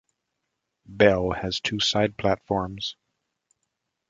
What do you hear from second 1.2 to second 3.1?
has two side platforms.